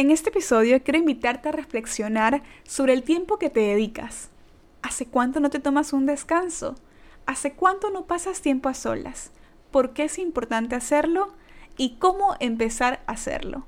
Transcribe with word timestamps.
En 0.00 0.10
este 0.10 0.30
episodio 0.30 0.82
quiero 0.82 0.98
invitarte 0.98 1.50
a 1.50 1.52
reflexionar 1.52 2.42
sobre 2.62 2.94
el 2.94 3.02
tiempo 3.02 3.38
que 3.38 3.50
te 3.50 3.60
dedicas. 3.60 4.30
¿Hace 4.80 5.04
cuánto 5.04 5.40
no 5.40 5.50
te 5.50 5.58
tomas 5.58 5.92
un 5.92 6.06
descanso? 6.06 6.74
¿Hace 7.26 7.52
cuánto 7.52 7.90
no 7.90 8.06
pasas 8.06 8.40
tiempo 8.40 8.70
a 8.70 8.74
solas? 8.74 9.30
¿Por 9.70 9.92
qué 9.92 10.04
es 10.04 10.18
importante 10.18 10.74
hacerlo? 10.74 11.34
¿Y 11.76 11.96
cómo 11.96 12.34
empezar 12.40 13.02
a 13.06 13.12
hacerlo? 13.12 13.66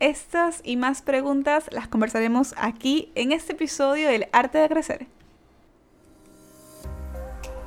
Estas 0.00 0.62
y 0.64 0.76
más 0.76 1.00
preguntas 1.00 1.66
las 1.70 1.86
conversaremos 1.86 2.56
aquí 2.58 3.12
en 3.14 3.30
este 3.30 3.52
episodio 3.52 4.08
del 4.08 4.26
Arte 4.32 4.58
de 4.58 4.68
Crecer. 4.68 5.06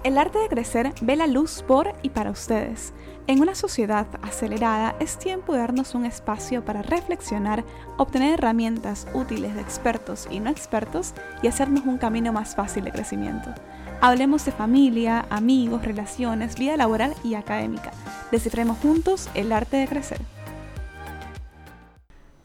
El 0.03 0.17
arte 0.17 0.39
de 0.39 0.47
crecer 0.47 0.93
ve 1.01 1.15
la 1.15 1.27
luz 1.27 1.63
por 1.67 1.93
y 2.01 2.09
para 2.09 2.31
ustedes. 2.31 2.91
En 3.27 3.39
una 3.39 3.53
sociedad 3.53 4.07
acelerada 4.23 4.95
es 4.99 5.19
tiempo 5.19 5.53
de 5.53 5.59
darnos 5.59 5.93
un 5.93 6.05
espacio 6.05 6.65
para 6.65 6.81
reflexionar, 6.81 7.63
obtener 7.97 8.33
herramientas 8.33 9.05
útiles 9.13 9.53
de 9.53 9.61
expertos 9.61 10.27
y 10.31 10.39
no 10.39 10.49
expertos 10.49 11.13
y 11.43 11.47
hacernos 11.47 11.85
un 11.85 11.99
camino 11.99 12.33
más 12.33 12.55
fácil 12.55 12.85
de 12.85 12.91
crecimiento. 12.91 13.53
Hablemos 14.01 14.43
de 14.43 14.51
familia, 14.51 15.27
amigos, 15.29 15.85
relaciones, 15.85 16.57
vida 16.57 16.77
laboral 16.77 17.13
y 17.23 17.35
académica. 17.35 17.91
Descifremos 18.31 18.79
juntos 18.79 19.29
el 19.35 19.51
arte 19.51 19.77
de 19.77 19.87
crecer. 19.87 20.21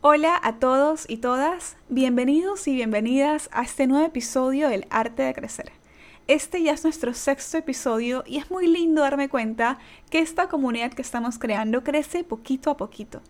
Hola 0.03 0.39
a 0.43 0.57
todos 0.57 1.09
y 1.09 1.17
todas, 1.17 1.79
bienvenidos 1.89 2.69
y 2.69 2.75
bienvenidas 2.75 3.49
a 3.51 3.63
este 3.63 3.87
nuevo 3.87 4.05
episodio 4.05 4.69
del 4.69 4.87
arte 4.91 5.23
de 5.23 5.33
crecer. 5.33 5.73
Este 6.29 6.61
ya 6.61 6.73
es 6.73 6.83
nuestro 6.83 7.15
sexto 7.15 7.57
episodio 7.57 8.25
y 8.27 8.39
es 8.39 8.51
muy 8.51 8.67
lindo 8.67 9.03
darme 9.03 9.29
cuenta 9.29 9.79
que 10.11 10.19
esta 10.19 10.49
comunidad 10.49 10.93
que 10.93 11.03
estamos 11.03 11.39
creando 11.39 11.85
crece 11.85 12.25
poquito 12.25 12.69
a 12.71 12.77
poquito. 12.77 13.23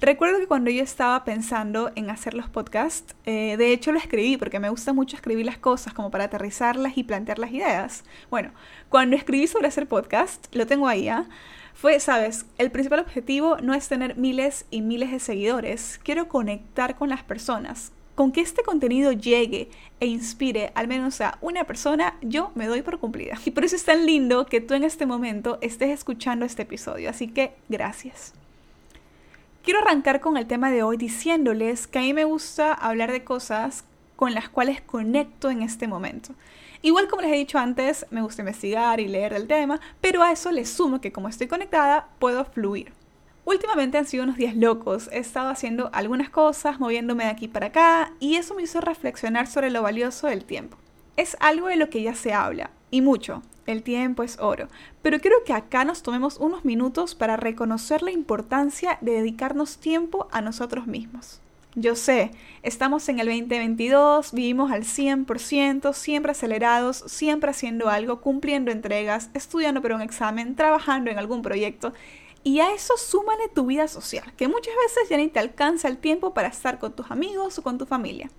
Recuerdo 0.00 0.38
que 0.38 0.46
cuando 0.46 0.70
yo 0.70 0.84
estaba 0.84 1.24
pensando 1.24 1.90
en 1.96 2.08
hacer 2.10 2.34
los 2.34 2.48
podcasts, 2.48 3.16
eh, 3.24 3.56
de 3.56 3.72
hecho 3.72 3.90
lo 3.90 3.98
escribí 3.98 4.36
porque 4.36 4.60
me 4.60 4.68
gusta 4.68 4.92
mucho 4.92 5.16
escribir 5.16 5.46
las 5.46 5.58
cosas 5.58 5.94
como 5.94 6.12
para 6.12 6.24
aterrizarlas 6.24 6.96
y 6.96 7.02
plantear 7.02 7.40
las 7.40 7.50
ideas. 7.50 8.04
Bueno, 8.30 8.52
cuando 8.88 9.16
escribí 9.16 9.48
sobre 9.48 9.66
hacer 9.66 9.88
podcast, 9.88 10.54
lo 10.54 10.64
tengo 10.66 10.86
ahí, 10.86 11.08
¿ah? 11.08 11.26
fue, 11.74 11.98
sabes, 11.98 12.46
el 12.56 12.70
principal 12.70 13.00
objetivo 13.00 13.56
no 13.62 13.74
es 13.74 13.88
tener 13.88 14.16
miles 14.16 14.64
y 14.70 14.80
miles 14.80 15.10
de 15.10 15.18
seguidores, 15.18 15.98
quiero 16.04 16.28
conectar 16.28 16.94
con 16.94 17.08
las 17.08 17.24
personas, 17.24 17.92
con 18.16 18.32
que 18.32 18.40
este 18.40 18.64
contenido 18.64 19.12
llegue 19.12 19.68
e 20.00 20.06
inspire 20.06 20.72
al 20.74 20.88
menos 20.88 21.20
a 21.20 21.38
una 21.42 21.64
persona, 21.64 22.16
yo 22.22 22.50
me 22.54 22.66
doy 22.66 22.82
por 22.82 22.98
cumplida. 22.98 23.38
Y 23.44 23.52
por 23.52 23.64
eso 23.64 23.76
es 23.76 23.84
tan 23.84 24.06
lindo 24.06 24.46
que 24.46 24.60
tú 24.60 24.74
en 24.74 24.82
este 24.82 25.06
momento 25.06 25.58
estés 25.60 25.90
escuchando 25.90 26.44
este 26.44 26.62
episodio. 26.62 27.10
Así 27.10 27.28
que 27.28 27.54
gracias. 27.68 28.32
Quiero 29.62 29.80
arrancar 29.80 30.20
con 30.20 30.36
el 30.36 30.46
tema 30.46 30.70
de 30.70 30.82
hoy 30.82 30.96
diciéndoles 30.96 31.86
que 31.86 31.98
a 31.98 32.02
mí 32.02 32.14
me 32.14 32.24
gusta 32.24 32.72
hablar 32.72 33.12
de 33.12 33.22
cosas 33.22 33.84
con 34.16 34.32
las 34.32 34.48
cuales 34.48 34.80
conecto 34.80 35.50
en 35.50 35.60
este 35.60 35.86
momento. 35.86 36.34
Igual 36.80 37.08
como 37.08 37.22
les 37.22 37.32
he 37.32 37.36
dicho 37.36 37.58
antes, 37.58 38.06
me 38.10 38.22
gusta 38.22 38.42
investigar 38.42 38.98
y 38.98 39.08
leer 39.08 39.34
del 39.34 39.46
tema, 39.46 39.78
pero 40.00 40.22
a 40.22 40.32
eso 40.32 40.50
le 40.52 40.64
sumo 40.64 41.00
que 41.00 41.12
como 41.12 41.28
estoy 41.28 41.48
conectada, 41.48 42.08
puedo 42.18 42.44
fluir. 42.46 42.92
Últimamente 43.46 43.96
han 43.96 44.06
sido 44.06 44.24
unos 44.24 44.38
días 44.38 44.56
locos, 44.56 45.08
he 45.12 45.18
estado 45.18 45.50
haciendo 45.50 45.88
algunas 45.92 46.30
cosas, 46.30 46.80
moviéndome 46.80 47.24
de 47.24 47.30
aquí 47.30 47.46
para 47.46 47.68
acá, 47.68 48.12
y 48.18 48.34
eso 48.34 48.56
me 48.56 48.62
hizo 48.62 48.80
reflexionar 48.80 49.46
sobre 49.46 49.70
lo 49.70 49.82
valioso 49.82 50.26
del 50.26 50.44
tiempo. 50.44 50.76
Es 51.16 51.36
algo 51.38 51.68
de 51.68 51.76
lo 51.76 51.88
que 51.88 52.02
ya 52.02 52.16
se 52.16 52.32
habla, 52.32 52.70
y 52.90 53.02
mucho, 53.02 53.44
el 53.66 53.84
tiempo 53.84 54.24
es 54.24 54.40
oro, 54.40 54.66
pero 55.00 55.20
quiero 55.20 55.44
que 55.44 55.52
acá 55.52 55.84
nos 55.84 56.02
tomemos 56.02 56.38
unos 56.38 56.64
minutos 56.64 57.14
para 57.14 57.36
reconocer 57.36 58.02
la 58.02 58.10
importancia 58.10 58.98
de 59.00 59.12
dedicarnos 59.12 59.78
tiempo 59.78 60.26
a 60.32 60.40
nosotros 60.40 60.88
mismos. 60.88 61.40
Yo 61.76 61.94
sé, 61.94 62.32
estamos 62.64 63.08
en 63.08 63.20
el 63.20 63.26
2022, 63.26 64.32
vivimos 64.32 64.72
al 64.72 64.82
100%, 64.82 65.92
siempre 65.92 66.32
acelerados, 66.32 67.04
siempre 67.06 67.50
haciendo 67.50 67.90
algo, 67.90 68.20
cumpliendo 68.22 68.72
entregas, 68.72 69.30
estudiando 69.34 69.82
para 69.82 69.94
un 69.94 70.02
examen, 70.02 70.56
trabajando 70.56 71.10
en 71.10 71.18
algún 71.18 71.42
proyecto, 71.42 71.92
y 72.46 72.60
a 72.60 72.72
eso 72.72 72.96
súmale 72.96 73.48
tu 73.48 73.66
vida 73.66 73.88
social, 73.88 74.32
que 74.36 74.46
muchas 74.46 74.72
veces 74.76 75.08
ya 75.08 75.16
ni 75.16 75.26
te 75.26 75.40
alcanza 75.40 75.88
el 75.88 75.98
tiempo 75.98 76.32
para 76.32 76.46
estar 76.46 76.78
con 76.78 76.92
tus 76.92 77.10
amigos 77.10 77.58
o 77.58 77.62
con 77.62 77.76
tu 77.76 77.86
familia. 77.86 78.30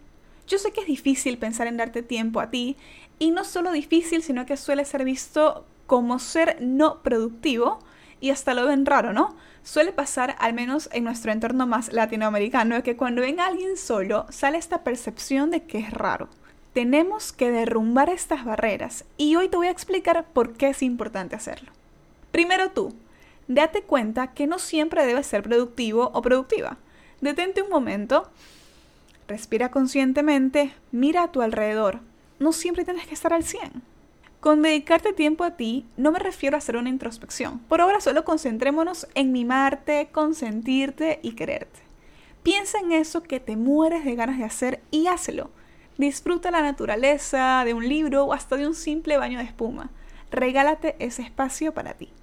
Yo 0.47 0.57
sé 0.59 0.71
que 0.71 0.79
es 0.79 0.87
difícil 0.87 1.37
pensar 1.37 1.67
en 1.67 1.75
darte 1.75 2.03
tiempo 2.03 2.39
a 2.39 2.49
ti, 2.49 2.77
y 3.19 3.31
no 3.31 3.43
solo 3.43 3.73
difícil, 3.73 4.23
sino 4.23 4.45
que 4.45 4.55
suele 4.55 4.85
ser 4.85 5.03
visto 5.03 5.65
como 5.87 6.19
ser 6.19 6.55
no 6.61 6.99
productivo, 7.03 7.79
y 8.21 8.29
hasta 8.29 8.53
lo 8.53 8.65
ven 8.65 8.85
raro, 8.85 9.11
¿no? 9.11 9.35
Suele 9.63 9.91
pasar, 9.91 10.37
al 10.39 10.53
menos 10.53 10.87
en 10.93 11.03
nuestro 11.03 11.33
entorno 11.33 11.67
más 11.67 11.91
latinoamericano, 11.91 12.81
que 12.83 12.95
cuando 12.95 13.23
ven 13.23 13.41
a 13.41 13.47
alguien 13.47 13.75
solo, 13.75 14.25
sale 14.29 14.57
esta 14.57 14.85
percepción 14.85 15.51
de 15.51 15.63
que 15.63 15.79
es 15.79 15.91
raro. 15.91 16.29
Tenemos 16.71 17.33
que 17.33 17.51
derrumbar 17.51 18.09
estas 18.09 18.45
barreras, 18.45 19.03
y 19.17 19.35
hoy 19.35 19.49
te 19.49 19.57
voy 19.57 19.67
a 19.67 19.71
explicar 19.71 20.25
por 20.31 20.53
qué 20.53 20.69
es 20.69 20.81
importante 20.81 21.35
hacerlo. 21.35 21.73
Primero 22.31 22.71
tú, 22.71 22.95
date 23.47 23.81
cuenta 23.81 24.33
que 24.33 24.47
no 24.47 24.59
siempre 24.59 25.05
debes 25.05 25.27
ser 25.27 25.43
productivo 25.43 26.11
o 26.13 26.21
productiva. 26.21 26.77
Detente 27.21 27.61
un 27.61 27.69
momento, 27.69 28.29
respira 29.27 29.71
conscientemente, 29.71 30.73
mira 30.91 31.23
a 31.23 31.31
tu 31.31 31.41
alrededor. 31.41 31.99
No 32.39 32.51
siempre 32.51 32.85
tienes 32.85 33.07
que 33.07 33.13
estar 33.13 33.33
al 33.33 33.43
100. 33.43 33.81
Con 34.39 34.61
dedicarte 34.61 35.13
tiempo 35.13 35.43
a 35.43 35.57
ti 35.57 35.85
no 35.97 36.11
me 36.11 36.19
refiero 36.19 36.55
a 36.55 36.59
hacer 36.59 36.77
una 36.77 36.89
introspección. 36.89 37.59
Por 37.59 37.81
ahora 37.81 37.99
solo 37.99 38.23
concentrémonos 38.23 39.07
en 39.15 39.31
mimarte, 39.31 40.09
consentirte 40.11 41.19
y 41.23 41.31
quererte. 41.31 41.79
Piensa 42.43 42.79
en 42.79 42.91
eso 42.91 43.23
que 43.23 43.39
te 43.39 43.57
mueres 43.57 44.05
de 44.05 44.15
ganas 44.15 44.37
de 44.37 44.45
hacer 44.45 44.81
y 44.91 45.07
hazlo. 45.07 45.49
Disfruta 45.97 46.51
la 46.51 46.61
naturaleza, 46.61 47.63
de 47.65 47.73
un 47.73 47.89
libro 47.89 48.25
o 48.25 48.33
hasta 48.33 48.55
de 48.55 48.67
un 48.67 48.75
simple 48.75 49.17
baño 49.17 49.39
de 49.39 49.45
espuma. 49.45 49.89
Regálate 50.29 50.95
ese 50.99 51.23
espacio 51.23 51.73
para 51.73 51.95
ti. 51.95 52.13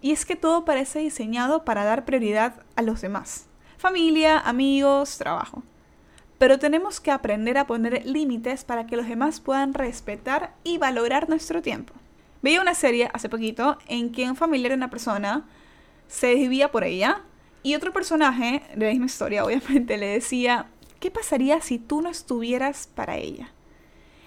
Y 0.00 0.12
es 0.12 0.24
que 0.24 0.36
todo 0.36 0.64
parece 0.64 1.00
diseñado 1.00 1.64
para 1.64 1.84
dar 1.84 2.04
prioridad 2.04 2.62
a 2.76 2.82
los 2.82 3.00
demás. 3.00 3.46
Familia, 3.78 4.38
amigos, 4.38 5.18
trabajo. 5.18 5.62
Pero 6.38 6.58
tenemos 6.58 7.00
que 7.00 7.10
aprender 7.10 7.56
a 7.58 7.66
poner 7.66 8.04
límites 8.06 8.64
para 8.64 8.86
que 8.86 8.96
los 8.96 9.08
demás 9.08 9.40
puedan 9.40 9.74
respetar 9.74 10.54
y 10.64 10.78
valorar 10.78 11.28
nuestro 11.28 11.62
tiempo. 11.62 11.94
Veía 12.42 12.60
una 12.60 12.74
serie 12.74 13.10
hace 13.12 13.28
poquito 13.28 13.78
en 13.88 14.12
que 14.12 14.28
un 14.28 14.36
familiar 14.36 14.70
de 14.70 14.76
una 14.76 14.90
persona 14.90 15.44
se 16.08 16.28
desvía 16.28 16.70
por 16.70 16.84
ella 16.84 17.22
y 17.62 17.74
otro 17.74 17.92
personaje 17.92 18.62
de 18.74 18.86
la 18.86 18.92
misma 18.92 19.06
historia 19.06 19.44
obviamente 19.46 19.96
le 19.96 20.06
decía, 20.06 20.66
¿qué 21.00 21.10
pasaría 21.10 21.60
si 21.60 21.78
tú 21.78 22.02
no 22.02 22.10
estuvieras 22.10 22.88
para 22.94 23.16
ella? 23.16 23.50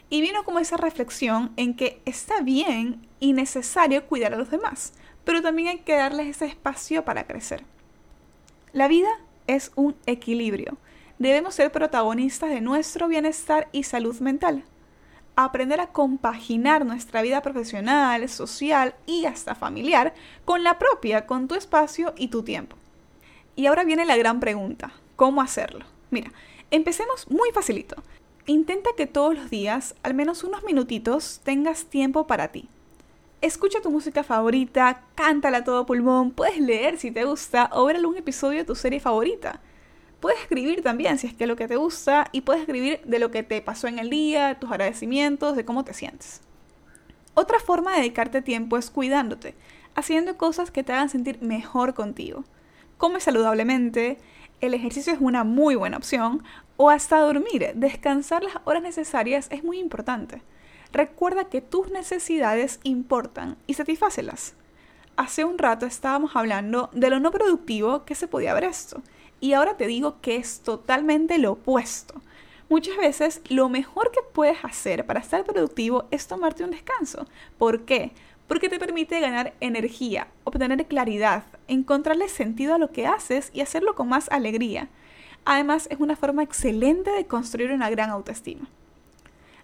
Y 0.09 0.21
vino 0.21 0.43
como 0.43 0.59
esa 0.59 0.75
reflexión 0.75 1.51
en 1.55 1.75
que 1.75 2.01
está 2.05 2.41
bien 2.41 3.07
y 3.19 3.33
necesario 3.33 4.07
cuidar 4.07 4.33
a 4.33 4.37
los 4.37 4.49
demás, 4.49 4.93
pero 5.29 5.43
también 5.43 5.67
hay 5.67 5.77
que 5.77 5.93
darles 5.95 6.25
ese 6.25 6.47
espacio 6.47 7.05
para 7.05 7.27
crecer. 7.27 7.63
La 8.73 8.87
vida 8.87 9.09
es 9.45 9.71
un 9.75 9.95
equilibrio. 10.07 10.79
Debemos 11.19 11.53
ser 11.53 11.71
protagonistas 11.71 12.49
de 12.49 12.61
nuestro 12.61 13.07
bienestar 13.07 13.69
y 13.71 13.83
salud 13.83 14.19
mental. 14.21 14.63
Aprender 15.35 15.81
a 15.81 15.91
compaginar 15.91 16.83
nuestra 16.83 17.21
vida 17.21 17.43
profesional, 17.43 18.27
social 18.27 18.95
y 19.05 19.25
hasta 19.25 19.53
familiar 19.53 20.15
con 20.45 20.63
la 20.63 20.79
propia, 20.79 21.27
con 21.27 21.47
tu 21.47 21.53
espacio 21.53 22.15
y 22.17 22.29
tu 22.29 22.41
tiempo. 22.41 22.75
Y 23.55 23.67
ahora 23.67 23.83
viene 23.83 24.07
la 24.07 24.17
gran 24.17 24.39
pregunta, 24.39 24.93
¿cómo 25.15 25.43
hacerlo? 25.43 25.85
Mira, 26.09 26.31
empecemos 26.71 27.29
muy 27.29 27.51
facilito. 27.51 28.01
Intenta 28.47 28.89
que 28.97 29.05
todos 29.05 29.35
los 29.35 29.51
días, 29.51 29.93
al 30.01 30.15
menos 30.15 30.43
unos 30.43 30.63
minutitos, 30.63 31.39
tengas 31.43 31.85
tiempo 31.85 32.25
para 32.25 32.47
ti 32.47 32.67
Escucha 33.41 33.79
tu 33.79 33.89
música 33.89 34.25
favorita, 34.25 35.05
cántala 35.15 35.59
a 35.59 35.63
todo 35.63 35.85
pulmón, 35.85 36.31
puedes 36.31 36.59
leer 36.59 36.97
si 36.97 37.09
te 37.09 37.23
gusta 37.23 37.69
o 37.71 37.85
ver 37.85 37.95
algún 37.95 38.17
episodio 38.17 38.59
de 38.59 38.65
tu 38.65 38.75
serie 38.75 38.99
favorita. 38.99 39.61
Puedes 40.19 40.41
escribir 40.41 40.83
también 40.83 41.17
si 41.17 41.27
es 41.27 41.33
que 41.33 41.45
es 41.45 41.47
lo 41.47 41.55
que 41.55 41.69
te 41.69 41.77
gusta 41.77 42.27
y 42.33 42.41
puedes 42.41 42.63
escribir 42.63 42.99
de 43.05 43.17
lo 43.17 43.31
que 43.31 43.43
te 43.43 43.61
pasó 43.61 43.87
en 43.87 43.97
el 43.97 44.09
día, 44.09 44.59
tus 44.59 44.69
agradecimientos, 44.69 45.55
de 45.55 45.63
cómo 45.63 45.85
te 45.85 45.93
sientes. 45.93 46.41
Otra 47.33 47.61
forma 47.61 47.93
de 47.93 47.99
dedicarte 47.99 48.41
tiempo 48.41 48.77
es 48.77 48.89
cuidándote, 48.89 49.55
haciendo 49.95 50.35
cosas 50.35 50.69
que 50.69 50.83
te 50.83 50.91
hagan 50.91 51.07
sentir 51.07 51.41
mejor 51.41 51.93
contigo. 51.93 52.43
Come 52.97 53.21
saludablemente, 53.21 54.17
el 54.59 54.73
ejercicio 54.73 55.13
es 55.13 55.21
una 55.21 55.45
muy 55.45 55.75
buena 55.75 55.95
opción, 55.95 56.43
o 56.75 56.89
hasta 56.89 57.21
dormir, 57.21 57.71
descansar 57.75 58.43
las 58.43 58.55
horas 58.65 58.83
necesarias 58.83 59.47
es 59.49 59.63
muy 59.63 59.79
importante. 59.79 60.41
Recuerda 60.91 61.45
que 61.45 61.61
tus 61.61 61.91
necesidades 61.91 62.79
importan 62.83 63.57
y 63.67 63.75
satisfácelas. 63.75 64.55
Hace 65.17 65.45
un 65.45 65.57
rato 65.57 65.85
estábamos 65.85 66.35
hablando 66.35 66.89
de 66.93 67.09
lo 67.09 67.19
no 67.19 67.29
productivo 67.31 68.05
que 68.05 68.15
se 68.15 68.27
podía 68.27 68.53
ver 68.53 68.63
esto, 68.63 69.03
y 69.39 69.53
ahora 69.53 69.77
te 69.77 69.85
digo 69.85 70.19
que 70.21 70.37
es 70.37 70.61
totalmente 70.61 71.37
lo 71.37 71.51
opuesto. 71.51 72.15
Muchas 72.69 72.97
veces 72.97 73.41
lo 73.49 73.69
mejor 73.69 74.11
que 74.11 74.21
puedes 74.33 74.63
hacer 74.63 75.05
para 75.05 75.19
estar 75.19 75.43
productivo 75.43 76.05
es 76.11 76.27
tomarte 76.27 76.63
un 76.63 76.71
descanso. 76.71 77.27
¿Por 77.57 77.85
qué? 77.85 78.11
Porque 78.47 78.69
te 78.69 78.79
permite 78.79 79.19
ganar 79.19 79.53
energía, 79.59 80.27
obtener 80.43 80.85
claridad, 80.87 81.43
encontrarle 81.67 82.29
sentido 82.29 82.73
a 82.73 82.79
lo 82.79 82.91
que 82.91 83.05
haces 83.05 83.51
y 83.53 83.61
hacerlo 83.61 83.93
con 83.93 84.09
más 84.09 84.29
alegría. 84.29 84.87
Además, 85.45 85.87
es 85.91 85.99
una 85.99 86.15
forma 86.15 86.43
excelente 86.43 87.11
de 87.11 87.25
construir 87.25 87.71
una 87.71 87.89
gran 87.89 88.09
autoestima. 88.09 88.67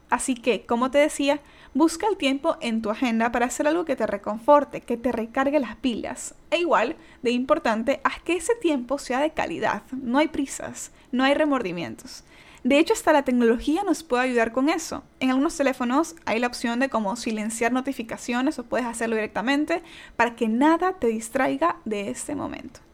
Así 0.10 0.36
que, 0.36 0.66
como 0.66 0.92
te 0.92 1.00
decía, 1.00 1.42
busca 1.74 2.07
el 2.07 2.18
tiempo 2.18 2.57
en 2.62 2.81
tu 2.81 2.90
agenda 2.90 3.31
para 3.31 3.48
hacer 3.48 3.68
algo 3.68 3.86
que 3.86 3.96
te 3.96 4.07
reconforte, 4.07 4.81
que 4.81 4.98
te 4.98 5.12
recargue 5.12 5.60
las 5.60 5.75
pilas. 5.75 6.36
E 6.52 6.60
igual, 6.60 6.96
de 7.22 7.31
importante, 7.31 8.02
haz 8.04 8.22
que 8.22 8.36
ese 8.36 8.56
tiempo 8.56 8.98
sea 8.98 9.19
de 9.19 9.31
calidad. 9.31 9.84
No 9.92 10.19
hay 10.19 10.28
prisas, 10.28 10.92
no 11.12 11.24
hay 11.24 11.34
remordimientos. 11.34 12.24
De 12.63 12.80
hecho, 12.80 12.94
hasta 12.94 13.13
la 13.13 13.24
tecnología 13.24 13.84
nos 13.84 14.02
puede 14.02 14.24
ayudar 14.24 14.52
con 14.52 14.69
eso. 14.69 15.04
En 15.19 15.30
algunos 15.30 15.56
teléfonos 15.56 16.16
hay 16.25 16.40
la 16.40 16.48
opción 16.48 16.80
de 16.80 16.90
como 16.90 17.16
silenciar 17.16 17.72
notificaciones 17.72 18.57
o 18.57 18.63
puedes 18.63 18.88
hacerlo 18.88 19.16
directamente 19.16 19.84
para 20.16 20.36
que 20.36 20.48
nada 20.48 20.94
te 20.94 21.07
distraiga 21.07 21.78
de 21.86 22.10
este 22.10 22.34
momento. 22.34 22.84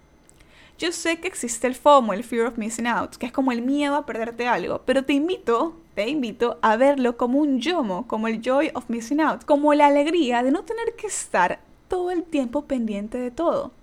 Yo 0.82 0.92
sé 0.92 1.20
que 1.20 1.28
existe 1.28 1.68
el 1.68 1.76
FOMO, 1.76 2.12
el 2.12 2.24
Fear 2.24 2.48
of 2.48 2.58
Missing 2.58 2.88
Out, 2.88 3.18
que 3.18 3.28
es 3.28 3.32
como 3.32 3.52
el 3.52 3.62
miedo 3.62 3.96
a 3.96 4.08
perderte 4.08 4.48
algo, 4.48 4.82
pero 4.84 5.06
te 5.06 5.14
invito, 5.14 5.78
te 5.94 6.10
invito 6.10 6.58
a 6.64 6.76
verlo 6.76 7.18
como 7.18 7.38
un 7.38 7.60
yomo, 7.60 8.08
como 8.08 8.28
el 8.28 8.42
Joy 8.42 8.72
of 8.74 8.90
Missing 8.90 9.22
Out, 9.22 9.46
como 9.46 9.76
la 9.76 9.86
alegría 9.86 10.42
de 10.42 10.50
no 10.50 10.64
tener 10.64 10.96
que 10.98 11.06
estar 11.06 11.60
todo 11.88 12.10
el 12.10 12.24
tiempo 12.24 12.64
pendiente 12.66 13.20
de 13.20 13.30
todo. 13.30 13.74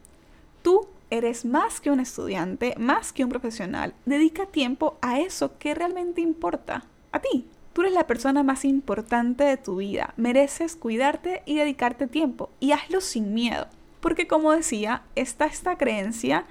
Tú 0.62 0.88
eres 1.08 1.44
más 1.44 1.80
que 1.80 1.92
un 1.92 2.00
estudiante, 2.00 2.74
más 2.78 3.12
que 3.12 3.22
un 3.22 3.30
profesional. 3.30 3.94
Dedica 4.04 4.46
tiempo 4.46 4.98
a 5.00 5.20
eso 5.20 5.56
que 5.56 5.76
realmente 5.76 6.20
importa, 6.20 6.84
a 7.12 7.20
ti. 7.20 7.46
Tú 7.74 7.82
eres 7.82 7.94
la 7.94 8.08
persona 8.08 8.42
más 8.42 8.64
importante 8.64 9.44
de 9.44 9.56
tu 9.56 9.76
vida. 9.76 10.14
Mereces 10.16 10.74
cuidarte 10.74 11.42
y 11.46 11.54
dedicarte 11.54 12.08
tiempo. 12.08 12.50
Y 12.58 12.72
hazlo 12.72 13.00
sin 13.00 13.34
miedo. 13.34 13.68
Porque 14.00 14.26
como 14.26 14.50
decía, 14.50 15.02
está 15.14 15.46
esta 15.46 15.78
creencia 15.78 16.44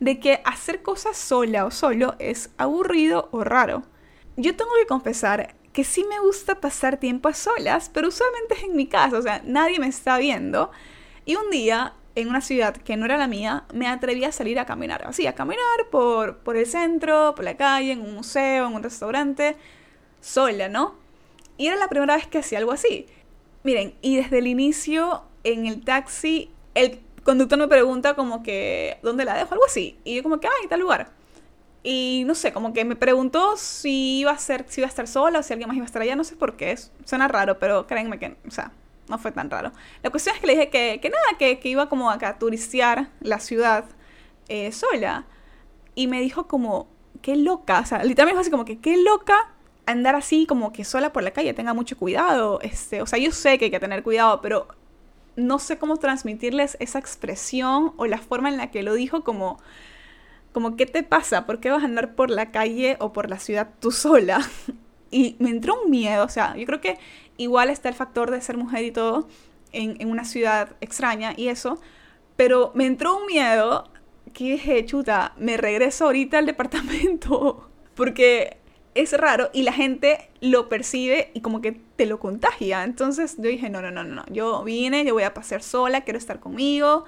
de 0.00 0.18
que 0.18 0.40
hacer 0.44 0.82
cosas 0.82 1.16
sola 1.16 1.66
o 1.66 1.70
solo 1.70 2.16
es 2.18 2.50
aburrido 2.56 3.28
o 3.32 3.44
raro. 3.44 3.84
Yo 4.36 4.56
tengo 4.56 4.70
que 4.80 4.86
confesar 4.86 5.54
que 5.72 5.84
sí 5.84 6.04
me 6.08 6.18
gusta 6.18 6.60
pasar 6.60 6.96
tiempo 6.96 7.28
a 7.28 7.34
solas, 7.34 7.90
pero 7.90 8.08
usualmente 8.08 8.54
es 8.54 8.64
en 8.64 8.74
mi 8.74 8.86
casa, 8.86 9.18
o 9.18 9.22
sea, 9.22 9.42
nadie 9.44 9.78
me 9.78 9.86
está 9.86 10.18
viendo. 10.18 10.70
Y 11.26 11.36
un 11.36 11.50
día, 11.50 11.94
en 12.14 12.28
una 12.28 12.40
ciudad 12.40 12.76
que 12.76 12.96
no 12.96 13.04
era 13.04 13.18
la 13.18 13.28
mía, 13.28 13.64
me 13.72 13.86
atreví 13.86 14.24
a 14.24 14.32
salir 14.32 14.58
a 14.58 14.66
caminar, 14.66 15.06
así, 15.06 15.26
a 15.26 15.34
caminar 15.34 15.88
por, 15.90 16.38
por 16.38 16.56
el 16.56 16.66
centro, 16.66 17.34
por 17.36 17.44
la 17.44 17.56
calle, 17.56 17.92
en 17.92 18.00
un 18.00 18.14
museo, 18.14 18.66
en 18.66 18.74
un 18.74 18.82
restaurante, 18.82 19.56
sola, 20.20 20.68
¿no? 20.68 20.94
Y 21.56 21.66
era 21.66 21.76
la 21.76 21.88
primera 21.88 22.16
vez 22.16 22.26
que 22.26 22.38
hacía 22.38 22.58
algo 22.58 22.72
así. 22.72 23.06
Miren, 23.62 23.94
y 24.00 24.16
desde 24.16 24.38
el 24.38 24.46
inicio 24.46 25.22
en 25.44 25.66
el 25.66 25.84
taxi, 25.84 26.50
el 26.74 27.00
conductor 27.24 27.58
me 27.58 27.68
pregunta 27.68 28.14
como 28.14 28.42
que, 28.42 28.98
¿dónde 29.02 29.24
la 29.24 29.34
dejo? 29.34 29.52
Algo 29.52 29.66
así. 29.66 29.98
Y 30.04 30.16
yo 30.16 30.22
como 30.22 30.40
que, 30.40 30.46
ay, 30.46 30.68
tal 30.68 30.80
lugar. 30.80 31.10
Y 31.82 32.24
no 32.26 32.34
sé, 32.34 32.52
como 32.52 32.72
que 32.72 32.84
me 32.84 32.96
preguntó 32.96 33.56
si 33.56 34.20
iba 34.20 34.32
a 34.32 34.38
ser, 34.38 34.66
si 34.68 34.80
iba 34.80 34.86
a 34.86 34.90
estar 34.90 35.08
sola 35.08 35.38
o 35.38 35.42
si 35.42 35.52
alguien 35.52 35.68
más 35.68 35.76
iba 35.76 35.84
a 35.84 35.86
estar 35.86 36.02
allá, 36.02 36.14
no 36.14 36.24
sé 36.24 36.36
por 36.36 36.56
qué, 36.56 36.76
suena 37.04 37.26
raro, 37.26 37.58
pero 37.58 37.86
créanme 37.86 38.18
que, 38.18 38.36
o 38.46 38.50
sea, 38.50 38.72
no 39.08 39.18
fue 39.18 39.32
tan 39.32 39.50
raro. 39.50 39.72
La 40.02 40.10
cuestión 40.10 40.34
es 40.34 40.40
que 40.40 40.46
le 40.46 40.52
dije 40.54 40.68
que, 40.68 41.00
que 41.00 41.08
nada, 41.08 41.24
que, 41.38 41.58
que 41.58 41.68
iba 41.70 41.88
como 41.88 42.10
acá 42.10 42.28
a 42.30 42.38
turistear 42.38 43.08
la 43.20 43.40
ciudad 43.40 43.86
eh, 44.48 44.72
sola. 44.72 45.24
Y 45.94 46.06
me 46.06 46.20
dijo 46.20 46.46
como, 46.46 46.88
qué 47.22 47.36
loca, 47.36 47.80
o 47.80 47.86
sea, 47.86 48.04
literalmente 48.04 48.32
dijo 48.32 48.40
así 48.40 48.50
como 48.50 48.64
que, 48.64 48.78
qué 48.78 48.96
loca 49.02 49.48
andar 49.86 50.14
así 50.14 50.46
como 50.46 50.72
que 50.72 50.84
sola 50.84 51.12
por 51.12 51.22
la 51.22 51.32
calle, 51.32 51.54
tenga 51.54 51.74
mucho 51.74 51.96
cuidado. 51.96 52.60
Este, 52.62 53.02
o 53.02 53.06
sea, 53.06 53.18
yo 53.18 53.32
sé 53.32 53.58
que 53.58 53.66
hay 53.66 53.70
que 53.70 53.80
tener 53.80 54.02
cuidado, 54.02 54.40
pero 54.40 54.68
no 55.40 55.58
sé 55.58 55.78
cómo 55.78 55.96
transmitirles 55.96 56.76
esa 56.80 56.98
expresión 56.98 57.92
o 57.96 58.06
la 58.06 58.18
forma 58.18 58.48
en 58.48 58.56
la 58.56 58.70
que 58.70 58.82
lo 58.82 58.94
dijo 58.94 59.24
como 59.24 59.58
como 60.52 60.76
qué 60.76 60.86
te 60.86 61.02
pasa, 61.02 61.46
por 61.46 61.60
qué 61.60 61.70
vas 61.70 61.82
a 61.82 61.86
andar 61.86 62.14
por 62.14 62.30
la 62.30 62.50
calle 62.50 62.96
o 63.00 63.12
por 63.12 63.30
la 63.30 63.38
ciudad 63.38 63.70
tú 63.80 63.90
sola. 63.90 64.40
Y 65.12 65.34
me 65.40 65.50
entró 65.50 65.82
un 65.82 65.90
miedo, 65.90 66.24
o 66.24 66.28
sea, 66.28 66.56
yo 66.56 66.64
creo 66.66 66.80
que 66.80 66.96
igual 67.36 67.68
está 67.68 67.88
el 67.88 67.96
factor 67.96 68.30
de 68.30 68.40
ser 68.40 68.56
mujer 68.56 68.84
y 68.84 68.92
todo 68.92 69.26
en, 69.72 69.96
en 70.00 70.08
una 70.08 70.24
ciudad 70.24 70.76
extraña 70.80 71.34
y 71.36 71.48
eso, 71.48 71.80
pero 72.36 72.70
me 72.76 72.86
entró 72.86 73.16
un 73.18 73.26
miedo 73.26 73.90
que 74.32 74.52
dije, 74.52 74.86
chuta, 74.86 75.34
me 75.36 75.56
regreso 75.56 76.04
ahorita 76.04 76.38
al 76.38 76.46
departamento, 76.46 77.68
porque 77.96 78.59
es 78.94 79.12
raro 79.12 79.50
y 79.52 79.62
la 79.62 79.72
gente 79.72 80.30
lo 80.40 80.68
percibe 80.68 81.30
y 81.34 81.40
como 81.40 81.60
que 81.60 81.72
te 81.72 82.06
lo 82.06 82.18
contagia. 82.18 82.84
Entonces 82.84 83.36
yo 83.38 83.48
dije, 83.48 83.70
no, 83.70 83.80
no, 83.82 83.90
no, 83.90 84.04
no, 84.04 84.24
yo 84.30 84.62
vine, 84.64 85.04
yo 85.04 85.14
voy 85.14 85.22
a 85.22 85.34
pasar 85.34 85.62
sola, 85.62 86.02
quiero 86.02 86.18
estar 86.18 86.40
conmigo, 86.40 87.04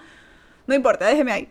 no 0.66 0.74
importa, 0.74 1.06
déjeme 1.06 1.32
ahí. 1.32 1.48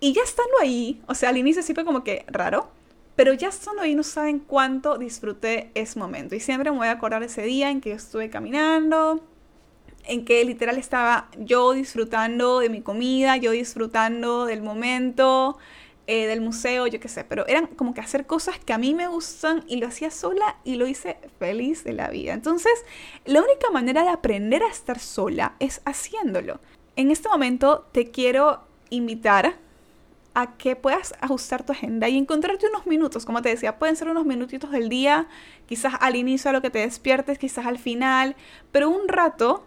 Y 0.00 0.12
ya 0.12 0.22
estando 0.22 0.52
ahí, 0.60 1.02
o 1.06 1.14
sea, 1.14 1.30
al 1.30 1.38
inicio 1.38 1.62
sí 1.62 1.74
fue 1.74 1.84
como 1.84 2.04
que 2.04 2.24
raro, 2.28 2.70
pero 3.16 3.32
ya 3.32 3.48
estando 3.48 3.82
ahí 3.82 3.94
no 3.94 4.04
saben 4.04 4.38
cuánto 4.38 4.96
disfruté 4.96 5.72
ese 5.74 5.98
momento. 5.98 6.36
Y 6.36 6.40
siempre 6.40 6.70
me 6.70 6.76
voy 6.78 6.86
a 6.86 6.92
acordar 6.92 7.22
ese 7.22 7.42
día 7.42 7.70
en 7.70 7.80
que 7.80 7.90
yo 7.90 7.96
estuve 7.96 8.30
caminando, 8.30 9.20
en 10.04 10.24
que 10.24 10.44
literal 10.44 10.78
estaba 10.78 11.28
yo 11.36 11.72
disfrutando 11.72 12.60
de 12.60 12.68
mi 12.68 12.80
comida, 12.80 13.36
yo 13.36 13.50
disfrutando 13.50 14.46
del 14.46 14.62
momento, 14.62 15.58
eh, 16.10 16.26
del 16.26 16.40
museo, 16.40 16.86
yo 16.86 17.00
qué 17.00 17.08
sé, 17.08 17.22
pero 17.22 17.46
eran 17.46 17.66
como 17.66 17.92
que 17.92 18.00
hacer 18.00 18.24
cosas 18.24 18.58
que 18.58 18.72
a 18.72 18.78
mí 18.78 18.94
me 18.94 19.08
gustan 19.08 19.62
y 19.68 19.76
lo 19.76 19.86
hacía 19.86 20.10
sola 20.10 20.56
y 20.64 20.76
lo 20.76 20.86
hice 20.86 21.18
feliz 21.38 21.84
de 21.84 21.92
la 21.92 22.08
vida. 22.08 22.32
Entonces, 22.32 22.72
la 23.26 23.42
única 23.42 23.70
manera 23.70 24.02
de 24.02 24.08
aprender 24.08 24.62
a 24.62 24.70
estar 24.70 25.00
sola 25.00 25.54
es 25.60 25.82
haciéndolo. 25.84 26.60
En 26.96 27.10
este 27.10 27.28
momento 27.28 27.86
te 27.92 28.10
quiero 28.10 28.62
invitar 28.88 29.56
a 30.32 30.56
que 30.56 30.76
puedas 30.76 31.12
ajustar 31.20 31.66
tu 31.66 31.72
agenda 31.72 32.08
y 32.08 32.16
encontrarte 32.16 32.68
unos 32.68 32.86
minutos, 32.86 33.26
como 33.26 33.42
te 33.42 33.50
decía, 33.50 33.78
pueden 33.78 33.96
ser 33.96 34.08
unos 34.08 34.24
minutitos 34.24 34.70
del 34.70 34.88
día, 34.88 35.28
quizás 35.66 35.92
al 36.00 36.16
inicio 36.16 36.48
a 36.48 36.54
lo 36.54 36.62
que 36.62 36.70
te 36.70 36.78
despiertes, 36.78 37.38
quizás 37.38 37.66
al 37.66 37.78
final, 37.78 38.34
pero 38.72 38.88
un 38.88 39.08
rato 39.08 39.66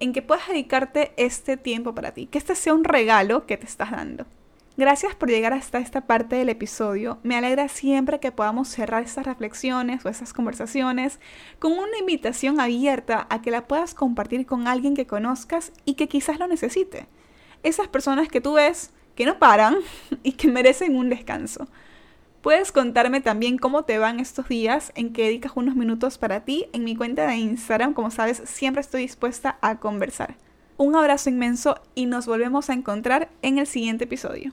en 0.00 0.14
que 0.14 0.22
puedas 0.22 0.48
dedicarte 0.48 1.12
este 1.18 1.58
tiempo 1.58 1.94
para 1.94 2.12
ti, 2.12 2.24
que 2.24 2.38
este 2.38 2.54
sea 2.54 2.72
un 2.72 2.84
regalo 2.84 3.44
que 3.44 3.58
te 3.58 3.66
estás 3.66 3.90
dando. 3.90 4.24
Gracias 4.76 5.14
por 5.14 5.30
llegar 5.30 5.52
hasta 5.52 5.78
esta 5.78 6.00
parte 6.00 6.34
del 6.34 6.48
episodio. 6.48 7.18
Me 7.22 7.36
alegra 7.36 7.68
siempre 7.68 8.18
que 8.18 8.32
podamos 8.32 8.66
cerrar 8.66 9.04
estas 9.04 9.24
reflexiones 9.24 10.04
o 10.04 10.08
estas 10.08 10.32
conversaciones 10.32 11.20
con 11.60 11.70
una 11.74 11.96
invitación 12.00 12.58
abierta 12.58 13.28
a 13.30 13.40
que 13.40 13.52
la 13.52 13.68
puedas 13.68 13.94
compartir 13.94 14.46
con 14.46 14.66
alguien 14.66 14.96
que 14.96 15.06
conozcas 15.06 15.70
y 15.84 15.94
que 15.94 16.08
quizás 16.08 16.40
lo 16.40 16.48
necesite. 16.48 17.06
Esas 17.62 17.86
personas 17.86 18.26
que 18.26 18.40
tú 18.40 18.54
ves 18.54 18.90
que 19.14 19.26
no 19.26 19.38
paran 19.38 19.76
y 20.24 20.32
que 20.32 20.48
merecen 20.48 20.96
un 20.96 21.08
descanso. 21.08 21.68
Puedes 22.42 22.72
contarme 22.72 23.20
también 23.20 23.58
cómo 23.58 23.84
te 23.84 23.98
van 23.98 24.18
estos 24.18 24.48
días 24.48 24.90
en 24.96 25.12
que 25.12 25.22
dedicas 25.22 25.52
unos 25.54 25.76
minutos 25.76 26.18
para 26.18 26.40
ti 26.40 26.66
en 26.72 26.82
mi 26.82 26.96
cuenta 26.96 27.28
de 27.28 27.36
Instagram. 27.36 27.94
Como 27.94 28.10
sabes, 28.10 28.42
siempre 28.44 28.80
estoy 28.80 29.02
dispuesta 29.02 29.56
a 29.62 29.78
conversar. 29.78 30.36
Un 30.76 30.96
abrazo 30.96 31.30
inmenso 31.30 31.80
y 31.94 32.06
nos 32.06 32.26
volvemos 32.26 32.70
a 32.70 32.72
encontrar 32.72 33.30
en 33.42 33.58
el 33.58 33.68
siguiente 33.68 34.02
episodio. 34.02 34.52